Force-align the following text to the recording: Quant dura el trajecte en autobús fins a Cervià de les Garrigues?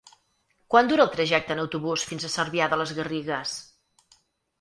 Quant 0.75 0.87
dura 0.91 1.03
el 1.09 1.11
trajecte 1.15 1.53
en 1.55 1.61
autobús 1.63 2.05
fins 2.13 2.25
a 2.25 2.31
Cervià 2.37 2.71
de 2.73 2.81
les 2.81 2.95
Garrigues? 3.01 3.53